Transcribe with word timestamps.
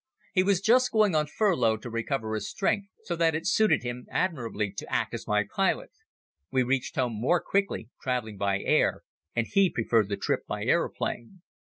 He 0.33 0.41
was 0.41 0.61
just 0.61 0.91
going 0.91 1.13
on 1.13 1.27
furlough 1.27 1.77
to 1.77 1.87
recover 1.91 2.33
his 2.33 2.49
strength, 2.49 2.87
so 3.03 3.15
that 3.17 3.35
it 3.35 3.45
suited 3.45 3.83
him 3.83 4.07
admirably 4.09 4.71
to 4.77 4.91
act 4.91 5.13
as 5.13 5.27
my 5.27 5.43
pilot. 5.55 5.91
He 6.51 6.63
reached 6.63 6.95
home 6.95 7.13
more 7.21 7.39
quickly 7.39 7.89
traveling 8.01 8.37
by 8.37 8.61
air 8.61 9.03
and 9.35 9.45
he 9.45 9.69
preferred 9.69 10.09
the 10.09 10.17
trip 10.17 10.47
by 10.47 10.63
aeroplane. 10.63 11.43